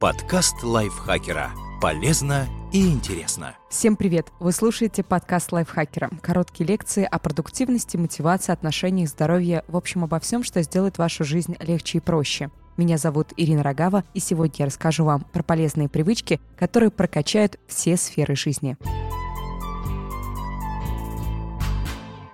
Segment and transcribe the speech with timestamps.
[0.00, 1.50] Подкаст лайфхакера.
[1.78, 3.54] Полезно и интересно.
[3.68, 4.28] Всем привет!
[4.40, 6.08] Вы слушаете подкаст лайфхакера.
[6.22, 11.54] Короткие лекции о продуктивности, мотивации, отношениях, здоровье, в общем, обо всем, что сделает вашу жизнь
[11.60, 12.50] легче и проще.
[12.78, 17.98] Меня зовут Ирина Рогава, и сегодня я расскажу вам про полезные привычки, которые прокачают все
[17.98, 18.78] сферы жизни.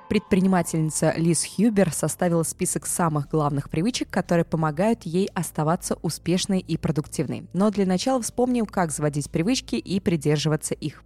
[0.09, 7.48] Предпринимательница Лиз Хьюбер составила список самых главных привычек, которые помогают ей оставаться успешной и продуктивной.
[7.52, 11.02] Но для начала вспомним, как заводить привычки и придерживаться их.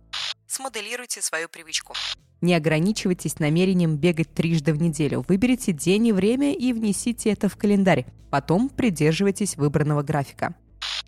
[0.47, 1.95] Смоделируйте свою привычку.
[2.43, 5.25] Не ограничивайтесь намерением бегать трижды в неделю.
[5.29, 8.07] Выберите день и время и внесите это в календарь.
[8.31, 10.55] Потом придерживайтесь выбранного графика.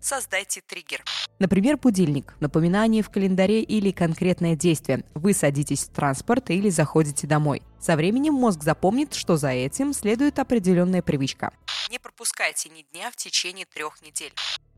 [0.01, 1.03] Создайте триггер.
[1.39, 5.03] Например, будильник, напоминание в календаре или конкретное действие.
[5.13, 7.61] Вы садитесь в транспорт или заходите домой.
[7.83, 11.51] Со временем мозг запомнит, что за этим следует определенная привычка.
[11.91, 14.31] Не пропускайте ни дня в течение трех недель.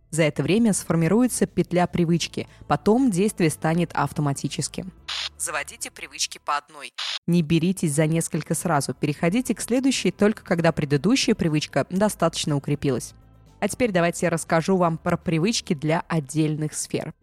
[0.09, 4.91] За это время сформируется петля привычки, потом действие станет автоматическим.
[5.37, 6.93] Заводите привычки по одной.
[7.27, 13.13] Не беритесь за несколько сразу, переходите к следующей только когда предыдущая привычка достаточно укрепилась.
[13.59, 17.13] А теперь давайте я расскажу вам про привычки для отдельных сфер.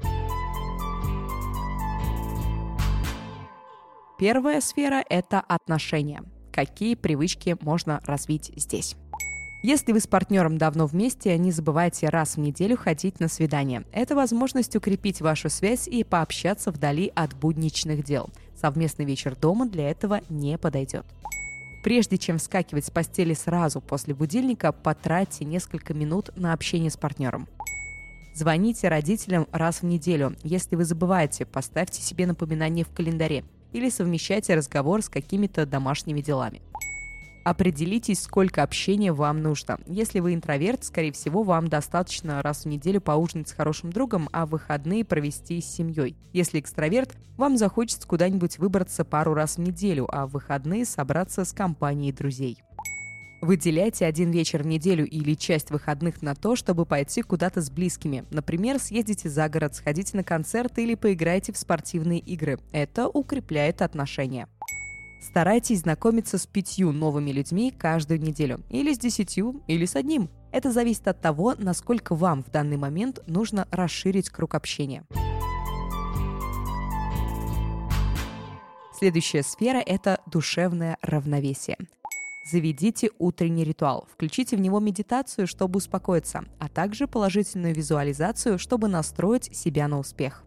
[4.22, 6.22] Первая сфера– это отношения.
[6.52, 8.94] Какие привычки можно развить здесь?
[9.64, 13.82] Если вы с партнером давно вместе, не забывайте раз в неделю ходить на свидание.
[13.90, 18.30] Это возможность укрепить вашу связь и пообщаться вдали от будничных дел.
[18.54, 21.04] Совместный вечер дома для этого не подойдет.
[21.82, 27.48] Прежде чем вскакивать с постели сразу после будильника, потратьте несколько минут на общение с партнером.
[28.36, 30.36] Звоните родителям раз в неделю.
[30.44, 33.42] Если вы забываете, поставьте себе напоминание в календаре
[33.72, 36.62] или совмещайте разговор с какими-то домашними делами.
[37.44, 39.80] Определитесь, сколько общения вам нужно.
[39.86, 44.46] Если вы интроверт, скорее всего, вам достаточно раз в неделю поужинать с хорошим другом, а
[44.46, 46.16] выходные провести с семьей.
[46.32, 51.52] Если экстраверт, вам захочется куда-нибудь выбраться пару раз в неделю, а в выходные собраться с
[51.52, 52.58] компанией друзей.
[53.42, 58.24] Выделяйте один вечер в неделю или часть выходных на то, чтобы пойти куда-то с близкими.
[58.30, 62.60] Например, съездите за город, сходите на концерт или поиграйте в спортивные игры.
[62.70, 64.46] Это укрепляет отношения.
[65.20, 68.60] Старайтесь знакомиться с пятью новыми людьми каждую неделю.
[68.70, 70.30] Или с десятью, или с одним.
[70.52, 75.04] Это зависит от того, насколько вам в данный момент нужно расширить круг общения.
[78.96, 81.76] Следующая сфера– это душевное равновесие.
[82.44, 84.08] Заведите утренний ритуал.
[84.12, 90.44] Включите в него медитацию, чтобы успокоиться, а также положительную визуализацию, чтобы настроить себя на успех.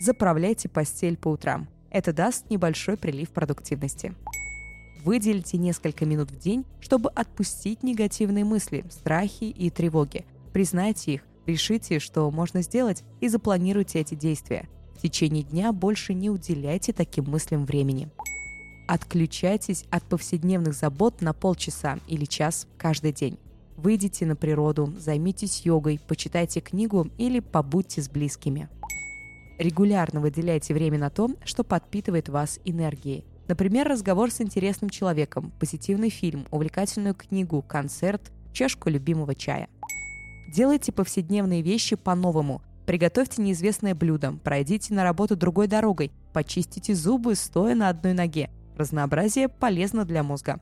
[0.00, 1.68] Заправляйте постель по утрам.
[1.90, 4.14] Это даст небольшой прилив продуктивности.
[5.04, 10.24] Выделите несколько минут в день, чтобы отпустить негативные мысли, страхи и тревоги.
[10.52, 14.68] Признайте их, решите, что можно сделать, и запланируйте эти действия.
[14.96, 18.10] В течение дня больше не уделяйте таким мыслям времени.
[18.86, 23.38] Отключайтесь от повседневных забот на полчаса или час каждый день.
[23.76, 28.68] Выйдите на природу, займитесь йогой, почитайте книгу или побудьте с близкими.
[29.58, 33.24] Регулярно выделяйте время на то, что подпитывает вас энергией.
[33.48, 39.68] Например, разговор с интересным человеком, позитивный фильм, увлекательную книгу, концерт, чашку любимого чая.
[40.54, 42.62] Делайте повседневные вещи по-новому.
[42.86, 48.48] Приготовьте неизвестное блюдо, пройдите на работу другой дорогой, почистите зубы, стоя на одной ноге.
[48.76, 50.60] Разнообразие полезно для мозга.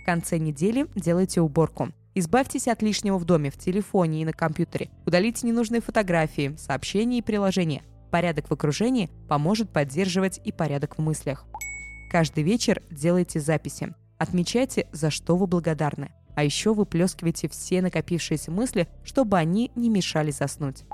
[0.00, 1.90] В конце недели делайте уборку.
[2.14, 4.88] Избавьтесь от лишнего в доме, в телефоне и на компьютере.
[5.06, 7.82] Удалите ненужные фотографии, сообщения и приложения.
[8.10, 11.44] Порядок в окружении поможет поддерживать и порядок в мыслях.
[12.10, 13.94] Каждый вечер делайте записи.
[14.18, 16.12] Отмечайте, за что вы благодарны.
[16.34, 20.84] А еще выплескивайте все накопившиеся мысли, чтобы они не мешали заснуть.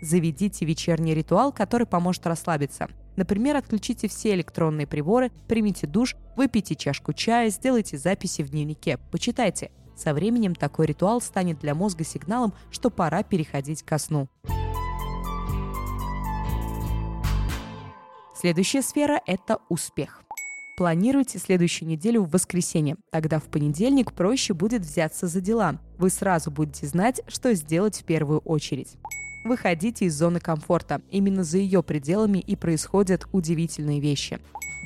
[0.00, 2.88] Заведите вечерний ритуал, который поможет расслабиться.
[3.16, 9.70] Например, отключите все электронные приборы, примите душ, выпейте чашку чая, сделайте записи в дневнике, почитайте.
[9.96, 14.28] Со временем такой ритуал станет для мозга сигналом, что пора переходить ко сну.
[18.34, 20.22] Следующая сфера– это успех.
[20.76, 22.96] Планируйте следующую неделю в воскресенье.
[23.10, 25.80] Тогда в понедельник проще будет взяться за дела.
[25.96, 28.98] Вы сразу будете знать, что сделать в первую очередь.
[29.46, 31.00] Выходите из зоны комфорта.
[31.08, 34.40] Именно за ее пределами и происходят удивительные вещи.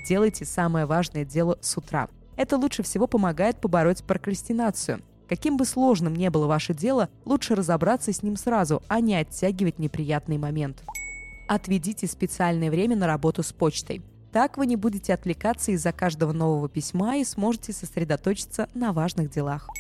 [0.07, 2.09] Делайте самое важное дело с утра.
[2.37, 5.01] Это лучше всего помогает побороть прокрастинацию.
[5.31, 9.79] Каким бы сложным ни было ваше дело, лучше разобраться с ним сразу, а не оттягивать
[9.79, 10.83] неприятный момент.
[11.49, 14.03] Отведите специальное время на работу с почтой.
[14.31, 19.71] Так вы не будете отвлекаться из-за каждого нового письма и сможете сосредоточиться на важных делах.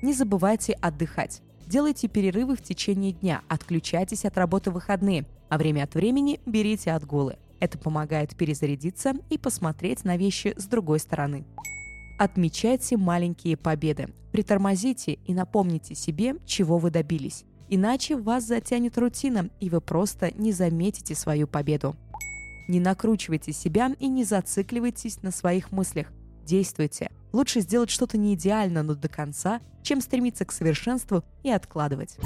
[0.00, 1.42] Не забывайте отдыхать.
[1.68, 6.92] Делайте перерывы в течение дня, отключайтесь от работы в выходные, а время от времени берите
[6.92, 7.36] отгулы.
[7.60, 11.44] Это помогает перезарядиться и посмотреть на вещи с другой стороны.
[12.18, 14.08] Отмечайте маленькие победы.
[14.32, 17.44] Притормозите и напомните себе, чего вы добились.
[17.68, 21.96] Иначе вас затянет рутина, и вы просто не заметите свою победу.
[22.66, 26.06] Не накручивайте себя и не зацикливайтесь на своих мыслях.
[26.46, 27.07] Действуйте.
[27.32, 32.16] Лучше сделать что-то не идеально, но до конца, чем стремиться к совершенству и откладывать.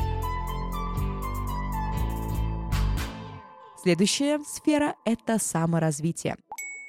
[3.82, 6.36] Следующая сфера– это саморазвитие.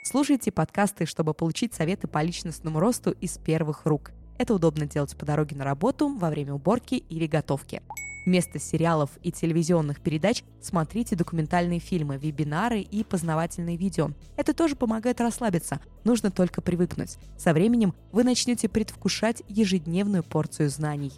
[0.03, 4.11] Слушайте подкасты, чтобы получить советы по личностному росту из первых рук.
[4.37, 7.81] Это удобно делать по дороге на работу, во время уборки или готовки.
[8.25, 14.11] Вместо сериалов и телевизионных передач смотрите документальные фильмы, вебинары и познавательные видео.
[14.37, 17.17] Это тоже помогает расслабиться, нужно только привыкнуть.
[17.37, 21.11] Со временем вы начнете предвкушать ежедневную порцию знаний.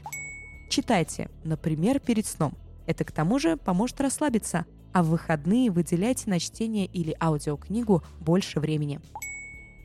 [0.70, 2.54] Читайте, например, перед сном.
[2.88, 8.60] Это к тому же поможет расслабиться, а в выходные выделяйте на чтение или аудиокнигу больше
[8.60, 9.00] времени.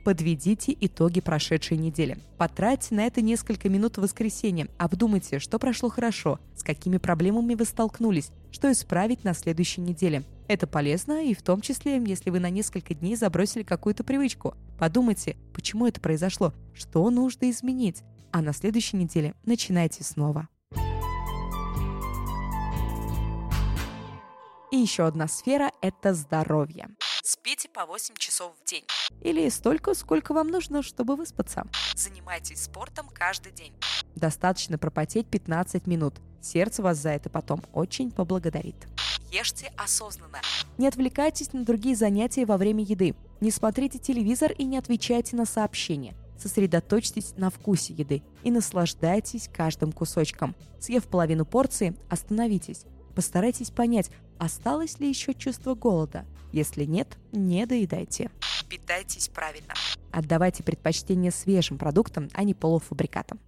[0.05, 2.19] Подведите итоги прошедшей недели.
[2.39, 4.69] Потратьте на это несколько минут в воскресенье.
[4.79, 10.25] Обдумайте, что прошло хорошо, с какими проблемами вы столкнулись, что исправить на следующей неделе.
[10.49, 14.55] Это полезно и в том числе, если вы на несколько дней забросили какую-то привычку.
[14.79, 18.03] Подумайте, почему это произошло, что нужно изменить,
[18.33, 20.49] а на следующей неделе начинайте снова.
[24.73, 26.89] И еще одна сфера– это здоровье.
[27.33, 28.83] Спите по 8 часов в день.
[29.23, 31.63] Или столько, сколько вам нужно, чтобы выспаться.
[31.95, 33.73] Занимайтесь спортом каждый день.
[34.17, 36.15] Достаточно пропотеть 15 минут.
[36.43, 38.75] Сердце вас за это потом очень поблагодарит.
[39.31, 40.41] Ешьте осознанно.
[40.77, 43.15] Не отвлекайтесь на другие занятия во время еды.
[43.41, 46.17] Не смотрите телевизор и не отвечайте на сообщения.
[46.37, 50.57] Сосредоточьтесь на вкусе еды и наслаждайтесь каждым кусочком.
[50.81, 52.87] Съев половину порции, остановитесь.
[53.15, 56.25] Постарайтесь понять, осталось ли еще чувство голода.
[56.51, 58.31] Если нет, не доедайте.
[58.69, 59.75] Питайтесь правильно.
[60.11, 63.39] Отдавайте предпочтение свежим продуктам, а не полуфабрикатам.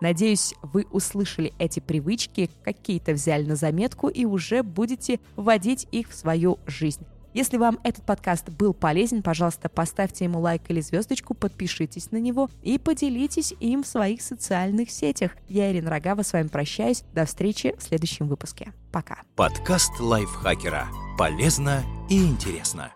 [0.00, 6.14] Надеюсь, вы услышали эти привычки, какие-то взяли на заметку и уже будете вводить их в
[6.14, 7.04] свою жизнь.
[7.38, 12.50] Если вам этот подкаст был полезен, пожалуйста, поставьте ему лайк или звездочку, подпишитесь на него
[12.64, 15.36] и поделитесь им в своих социальных сетях.
[15.46, 17.04] Я, Ирина Рогава, с вами прощаюсь.
[17.14, 18.72] До встречи в следующем выпуске.
[18.90, 19.18] Пока.
[19.36, 20.88] Подкаст лайфхакера.
[21.16, 22.90] Полезно и интересно.